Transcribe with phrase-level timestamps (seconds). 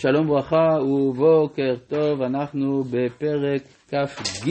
[0.00, 4.50] שלום ברכה ובוקר טוב, אנחנו בפרק כ"ג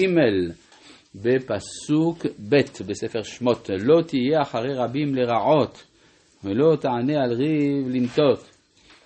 [1.15, 3.69] בפסוק ב' בספר שמות.
[3.79, 5.83] לא תהיה אחרי רבים לרעות
[6.43, 8.49] ולא תענה על ריב לנטות,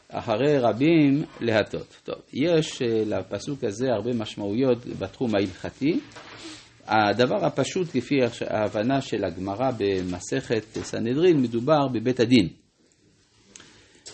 [0.09, 2.01] אחרי רבים להטות.
[2.03, 5.99] טוב, יש אה, לפסוק הזה הרבה משמעויות בתחום ההלכתי.
[6.87, 8.15] הדבר הפשוט לפי
[8.47, 12.49] ההבנה של הגמרא במסכת סנהדרין מדובר בבית הדין.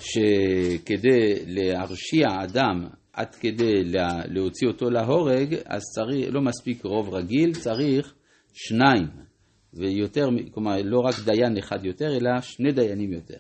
[0.02, 3.84] שכדי להרשיע אדם עד כדי
[4.28, 8.14] להוציא אותו להורג, אז צריך, לא מספיק רוב רגיל, צריך
[8.54, 9.08] שניים,
[9.74, 13.38] ויותר, כלומר לא רק דיין אחד יותר, אלא שני דיינים יותר.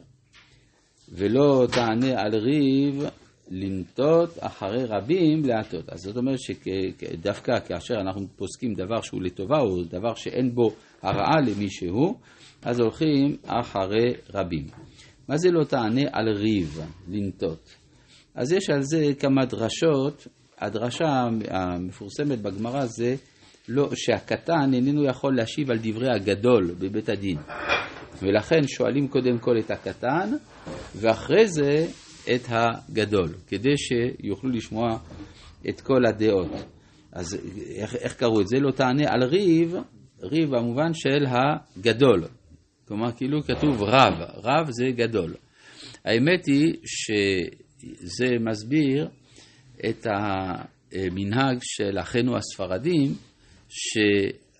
[1.09, 3.03] ולא תענה על ריב
[3.51, 5.89] לנטות אחרי רבים להטות.
[5.89, 11.41] אז זאת אומרת שדווקא כאשר אנחנו פוסקים דבר שהוא לטובה, או דבר שאין בו הרעה
[11.47, 12.19] למישהו,
[12.63, 14.65] אז הולכים אחרי רבים.
[15.29, 17.75] מה זה לא תענה על ריב, לנטות?
[18.35, 20.27] אז יש על זה כמה דרשות.
[20.59, 21.05] הדרשה
[21.49, 23.15] המפורסמת בגמרא זה
[23.67, 27.37] לא, שהקטן איננו יכול להשיב על דברי הגדול בבית הדין.
[28.21, 30.31] ולכן שואלים קודם כל את הקטן,
[30.95, 31.87] ואחרי זה
[32.35, 34.97] את הגדול, כדי שיוכלו לשמוע
[35.69, 36.51] את כל הדעות.
[37.11, 37.37] אז
[37.75, 38.57] איך, איך קראו את זה?
[38.59, 39.75] לא תענה על ריב,
[40.21, 42.23] ריב במובן של הגדול,
[42.87, 45.35] כלומר, כאילו כתוב רב, רב זה גדול.
[46.05, 49.07] האמת היא שזה מסביר
[49.89, 53.13] את המנהג של אחינו הספרדים,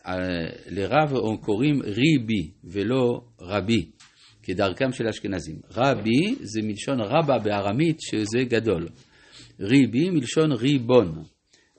[0.04, 3.86] שלרב קוראים ריבי ולא רבי,
[4.44, 5.56] כדרכם של אשכנזים.
[5.72, 8.88] רבי זה מלשון רבה בארמית, שזה גדול.
[9.60, 11.24] ריבי מלשון ריבון.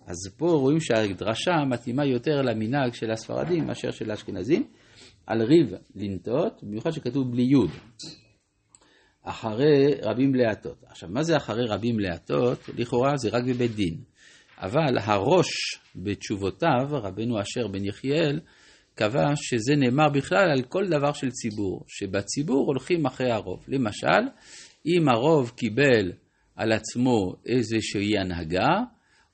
[0.07, 4.67] אז פה רואים שהדרשה מתאימה יותר למנהג של הספרדים מאשר של האשכנזים.
[5.27, 7.71] על ריב לנטות, במיוחד שכתוב בלי יוד.
[9.23, 10.85] אחרי רבים להטות.
[10.87, 12.59] עכשיו, מה זה אחרי רבים להטות?
[12.79, 13.97] לכאורה זה רק בבית דין.
[14.59, 15.49] אבל הראש
[15.97, 18.41] בתשובותיו, רבנו אשר בן יחיאל,
[18.95, 23.65] קבע שזה נאמר בכלל על כל דבר של ציבור, שבציבור הולכים אחרי הרוב.
[23.69, 24.23] למשל,
[24.87, 26.13] אם הרוב קיבל
[26.57, 28.75] על עצמו איזושהי הנהגה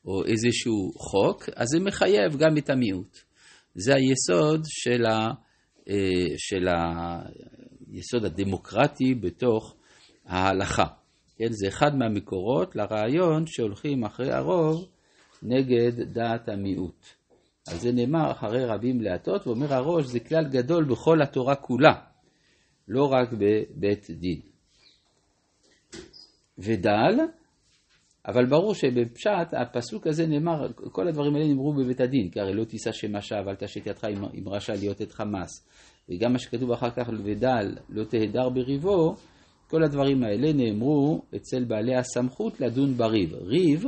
[0.05, 3.19] או איזשהו חוק, אז זה מחייב גם את המיעוט.
[3.75, 5.31] זה היסוד של ה...
[5.88, 6.69] אה, של
[7.93, 9.75] היסוד הדמוקרטי בתוך
[10.26, 10.87] ההלכה.
[11.37, 14.88] כן, זה אחד מהמקורות לרעיון שהולכים אחרי הרוב
[15.42, 17.06] נגד דעת המיעוט.
[17.69, 21.94] על זה נאמר אחרי רבים להטות, ואומר הראש זה כלל גדול בכל התורה כולה,
[22.88, 24.41] לא רק בבית דין.
[26.59, 27.19] ודל,
[28.28, 32.65] אבל ברור שבפשט הפסוק הזה נאמר, כל הדברים האלה נאמרו בבית הדין, כי הרי לא
[32.65, 35.69] תישא שם שווא, אל תשת ידך עם רשע להיות את חמאס.
[36.09, 39.15] וגם מה שכתוב אחר כך, ודל לא תהדר בריבו,
[39.69, 43.34] כל הדברים האלה נאמרו אצל בעלי הסמכות לדון בריב.
[43.34, 43.84] ריב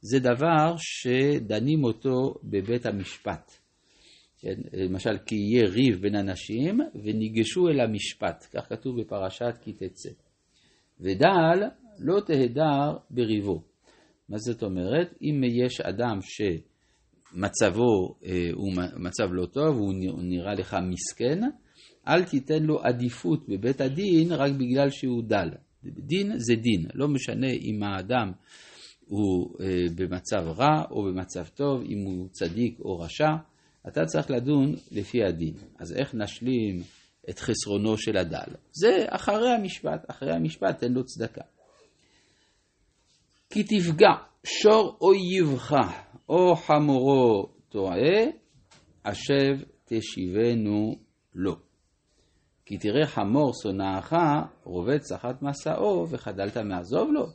[0.00, 3.52] זה דבר שדנים אותו בבית המשפט.
[4.38, 4.54] כן?
[4.72, 10.10] למשל, כי יהיה ריב בין אנשים וניגשו אל המשפט, כך כתוב בפרשת כי תצא.
[11.00, 11.68] ודל
[11.98, 13.69] לא תהדר בריבו.
[14.30, 15.14] מה זאת אומרת?
[15.22, 21.40] אם יש אדם שמצבו אה, הוא מצב לא טוב, הוא נראה לך מסכן,
[22.08, 25.48] אל תיתן לו עדיפות בבית הדין רק בגלל שהוא דל.
[25.84, 28.32] דין זה דין, לא משנה אם האדם
[29.06, 33.30] הוא אה, במצב רע או במצב טוב, אם הוא צדיק או רשע,
[33.88, 35.54] אתה צריך לדון לפי הדין.
[35.78, 36.82] אז איך נשלים
[37.30, 38.54] את חסרונו של הדל?
[38.72, 41.42] זה אחרי המשפט, אחרי המשפט תן לו צדקה.
[43.50, 44.10] כי תפגע
[44.44, 45.74] שור אויבך
[46.28, 48.24] או חמורו טועה,
[49.04, 50.96] השב תשיבנו
[51.34, 51.56] לו.
[52.66, 54.14] כי תראה חמור שונאך
[54.64, 57.26] רובץ אחת מסעו וחדלת מעזוב לו,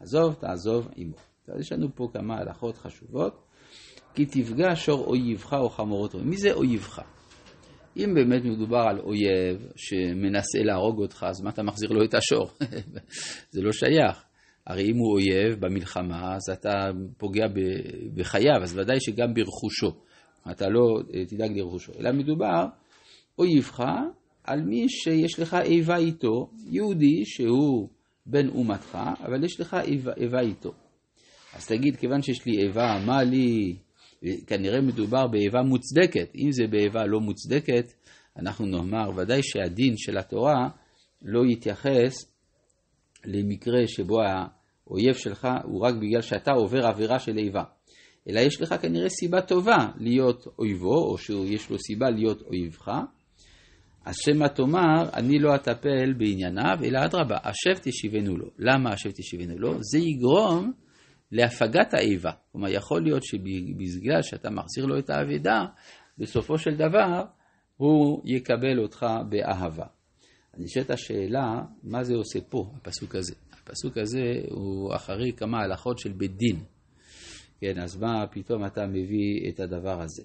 [0.00, 1.16] עזוב תעזוב עמו.
[1.48, 3.42] אז יש לנו פה כמה הלכות חשובות.
[4.14, 6.24] כי תפגע שור אויבך או חמורו טועה.
[6.24, 7.00] מי זה אויבך?
[7.96, 12.50] אם באמת מדובר על אויב שמנסה להרוג אותך, אז מה אתה מחזיר לו את השור?
[13.52, 14.24] זה לא שייך.
[14.66, 17.46] הרי אם הוא אויב במלחמה, אז אתה פוגע
[18.14, 20.00] בחייו, אז ודאי שגם ברכושו.
[20.50, 21.92] אתה לא אה, תדאג לרכושו.
[22.00, 22.66] אלא מדובר,
[23.38, 23.80] אויבך,
[24.44, 27.88] על מי שיש לך איבה איתו, יהודי שהוא
[28.26, 30.72] בן אומתך, אבל יש לך איבה, איבה איתו.
[31.54, 33.76] אז תגיד, כיוון שיש לי איבה, מה לי?
[34.46, 36.34] כנראה מדובר באיבה מוצדקת.
[36.34, 37.92] אם זה באיבה לא מוצדקת,
[38.38, 40.68] אנחנו נאמר, ודאי שהדין של התורה
[41.22, 42.35] לא יתייחס
[43.26, 47.62] למקרה שבו האויב שלך הוא רק בגלל שאתה עובר עבירה של איבה.
[48.28, 52.88] אלא יש לך כנראה סיבה טובה להיות אויבו, או שיש לו סיבה להיות אויבך.
[54.04, 58.46] אז שמא תאמר, אני לא אטפל בענייניו, אלא אדרבה, השב תשיבנו לו.
[58.58, 59.74] למה השב תשיבנו לו?
[59.80, 60.72] זה יגרום
[61.32, 62.30] להפגת האיבה.
[62.52, 65.64] כלומר, יכול להיות שבגלל שאתה מחזיר לו את האבדה,
[66.18, 67.22] בסופו של דבר
[67.76, 69.86] הוא יקבל אותך באהבה.
[70.56, 73.34] אני נשאלת השאלה, מה זה עושה פה, הפסוק הזה?
[73.52, 76.56] הפסוק הזה הוא אחרי כמה הלכות של בית דין.
[77.60, 80.22] כן, אז מה פתאום אתה מביא את הדבר הזה?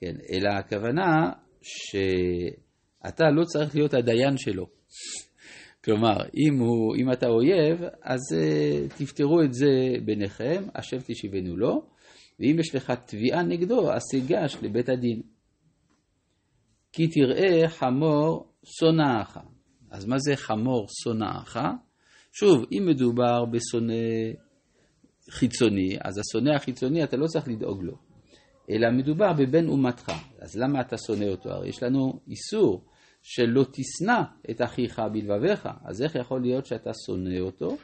[0.00, 1.32] כן, אלא הכוונה
[1.62, 4.66] שאתה לא צריך להיות הדיין שלו.
[5.84, 9.70] כלומר, אם, הוא, אם אתה אויב, אז uh, תפתרו את זה
[10.04, 11.82] ביניכם, השב תשיבנו לו,
[12.40, 15.22] ואם יש לך תביעה נגדו, אז תיגש לבית הדין.
[16.92, 19.38] כי תראה חמור שונאך.
[19.90, 21.56] אז מה זה חמור שונאך?
[22.32, 23.94] שוב, אם מדובר בשונא
[25.30, 27.96] חיצוני, אז השונא החיצוני אתה לא צריך לדאוג לו,
[28.70, 30.12] אלא מדובר בבן אומתך.
[30.40, 31.50] אז למה אתה שונא אותו?
[31.50, 32.84] הרי יש לנו איסור
[33.22, 34.20] שלא תשנא
[34.50, 37.76] את אחיך בלבביך, אז איך יכול להיות שאתה שונא אותו?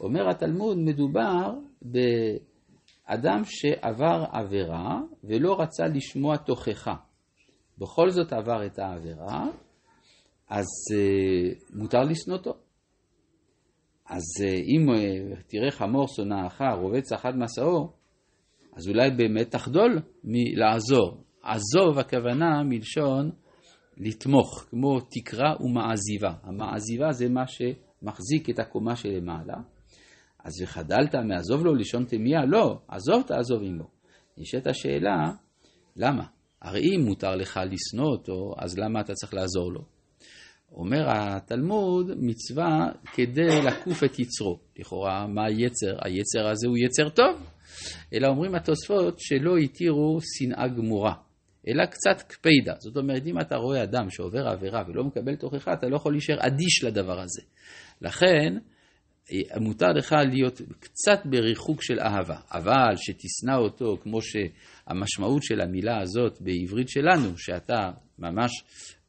[0.00, 6.94] אומר התלמוד, מדובר באדם שעבר עבירה ולא רצה לשמוע תוכחה.
[7.78, 9.46] בכל זאת עבר את העבירה,
[10.50, 12.54] אז uh, מותר לשנותו.
[14.08, 17.92] אז uh, אם uh, תראה חמור שונאך רובץ אחד מסעו,
[18.76, 21.24] אז אולי באמת תחדול מלעזור.
[21.42, 23.30] עזוב הכוונה מלשון
[23.96, 26.32] לתמוך, כמו תקרה ומעזיבה.
[26.42, 29.56] המעזיבה זה מה שמחזיק את הקומה שלמעלה.
[30.44, 32.44] אז וחדלת מעזוב לו לשון תמיה?
[32.44, 33.88] לא, עזוב תעזוב עמו.
[34.38, 35.32] נשאלת השאלה,
[35.96, 36.24] למה?
[36.62, 39.99] הרי אם מותר לך לשנוא אותו, אז למה אתה צריך לעזור לו?
[40.72, 44.58] אומר התלמוד, מצווה כדי לקוף את יצרו.
[44.78, 45.96] לכאורה, מה היצר?
[46.04, 47.50] היצר הזה הוא יצר טוב.
[48.14, 51.14] אלא אומרים התוספות שלא התירו שנאה גמורה,
[51.68, 52.74] אלא קצת קפידה.
[52.78, 56.36] זאת אומרת, אם אתה רואה אדם שעובר עבירה ולא מקבל תוכחה, אתה לא יכול להישאר
[56.40, 57.42] אדיש לדבר הזה.
[58.02, 58.58] לכן,
[59.60, 66.38] מותר לך להיות קצת בריחוק של אהבה, אבל שתשנא אותו כמו שהמשמעות של המילה הזאת
[66.40, 68.50] בעברית שלנו, שאתה ממש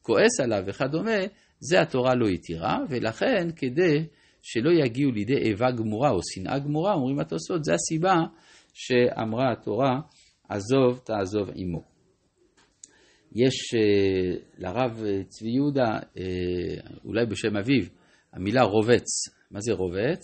[0.01, 1.17] כועס עליו וכדומה,
[1.61, 4.05] זה התורה לא התירה, ולכן כדי
[4.41, 8.15] שלא יגיעו לידי איבה גמורה או שנאה גמורה, אומרים התוספות, זה הסיבה
[8.73, 9.99] שאמרה התורה,
[10.49, 11.83] עזוב תעזוב עמו.
[13.35, 16.19] יש uh, לרב צבי יהודה, uh,
[17.05, 17.83] אולי בשם אביו,
[18.33, 19.05] המילה רובץ.
[19.51, 20.21] מה זה רובץ?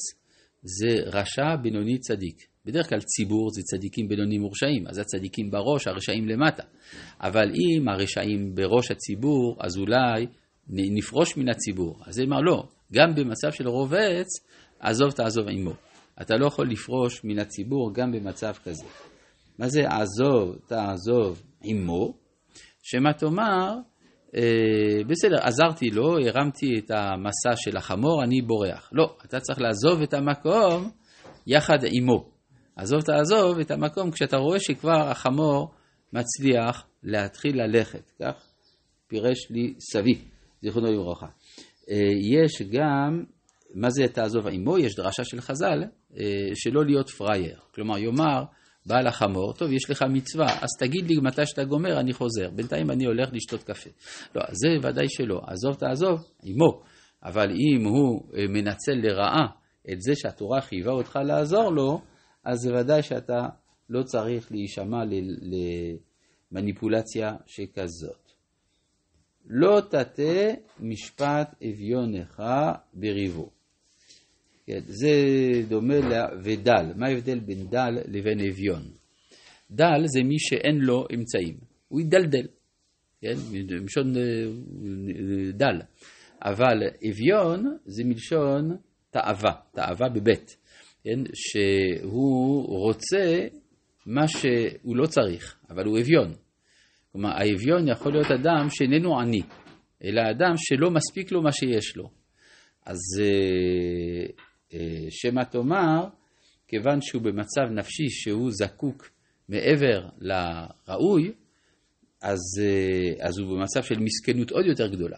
[0.62, 2.48] זה רשע בינוני צדיק.
[2.66, 6.64] בדרך כלל ציבור זה צדיקים בינונים מורשעים, אז הצדיקים בראש, הרשעים למטה.
[7.22, 10.28] אבל אם הרשעים בראש הציבור, אז אולי
[10.70, 11.98] נפרוש מן הציבור.
[12.06, 14.28] אז זה אמר לא, גם במצב של רובץ,
[14.80, 15.74] עזוב תעזוב עמו.
[16.22, 18.86] אתה לא יכול לפרוש מן הציבור גם במצב כזה.
[19.60, 22.14] מה זה עזוב תעזוב עמו?
[22.84, 23.76] שמא תאמר,
[24.36, 28.90] אה, בסדר, עזרתי לו, הרמתי את המסע של החמור, אני בורח.
[28.94, 30.90] לא, אתה צריך לעזוב את המקום
[31.48, 32.30] יחד עמו.
[32.76, 35.72] עזוב תעזוב את המקום כשאתה רואה שכבר החמור
[36.14, 38.12] מצליח להתחיל ללכת.
[38.22, 38.34] כך
[39.08, 40.22] פירש לי סבי,
[40.62, 41.28] זיכרונו לברכה.
[41.90, 43.24] אה, יש גם,
[43.76, 44.78] מה זה תעזוב עמו?
[44.78, 45.84] יש דרשה של חז"ל,
[46.18, 46.24] אה,
[46.56, 47.60] שלא להיות פראייר.
[47.74, 48.44] כלומר, יאמר,
[48.86, 52.50] בעל החמור, טוב, יש לך מצווה, אז תגיד לי מתי שאתה גומר, אני חוזר.
[52.50, 53.90] בינתיים אני הולך לשתות קפה.
[54.36, 55.42] לא, זה ודאי שלא.
[55.48, 56.82] עזוב תעזוב, עמו.
[57.24, 59.48] אבל אם הוא אה, מנצל לרעה
[59.92, 62.02] את זה שהתורה חייבה אותך לעזור לו,
[62.44, 63.48] אז זה ודאי שאתה
[63.90, 65.04] לא צריך להישמע
[66.52, 68.27] למניפולציה שכזאת.
[69.50, 72.44] לא תטה משפט אביונך
[72.94, 73.50] בריבו.
[74.66, 75.12] כן, זה
[75.68, 75.96] דומה
[76.44, 76.94] ודל.
[76.96, 78.82] מה ההבדל בין דל לבין אביון?
[79.72, 82.48] דל זה מי שאין לו אמצעים, הוא ידלדל,
[83.22, 83.36] כן?
[83.52, 84.22] מלשון אה,
[85.54, 85.82] דל.
[86.42, 88.78] אבל אביון זה מלשון
[89.10, 90.58] תאווה, תאווה בבית,
[91.04, 91.20] כן?
[91.34, 93.48] שהוא רוצה
[94.06, 96.34] מה שהוא לא צריך, אבל הוא אביון.
[97.12, 99.42] כלומר, האביון יכול להיות אדם שאיננו עני,
[100.04, 102.10] אלא אדם שלא מספיק לו מה שיש לו.
[102.86, 104.26] אז אה,
[104.74, 106.08] אה, שמא תאמר,
[106.68, 109.10] כיוון שהוא במצב נפשי שהוא זקוק
[109.50, 111.32] מעבר לראוי,
[112.22, 115.18] אז, אה, אז הוא במצב של מסכנות עוד יותר גדולה.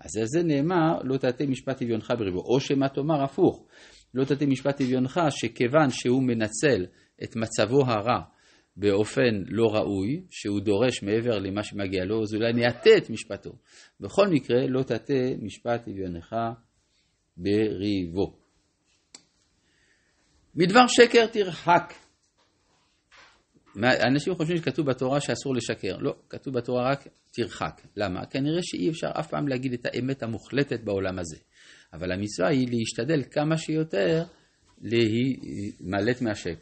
[0.00, 2.40] אז על זה נאמר, לא תטה משפט אביונך בריבו.
[2.40, 3.66] או שמא תאמר הפוך,
[4.14, 6.86] לא תטה משפט אביונך, שכיוון שהוא מנצל
[7.22, 8.20] את מצבו הרע
[8.76, 13.50] באופן לא ראוי, שהוא דורש מעבר למה שמגיע לו, אז אולי נעטה את משפטו.
[14.00, 16.36] בכל מקרה, לא תטה משפט אביונך
[17.36, 18.36] בריבו.
[20.54, 21.94] מדבר שקר תרחק.
[23.84, 25.96] אנשים חושבים שכתוב בתורה שאסור לשקר.
[25.96, 27.80] לא, כתוב בתורה רק תרחק.
[27.96, 28.26] למה?
[28.26, 31.36] כנראה שאי אפשר אף פעם להגיד את האמת המוחלטת בעולם הזה.
[31.92, 34.22] אבל המצווה היא להשתדל כמה שיותר
[34.80, 36.54] להימלט מהשקר.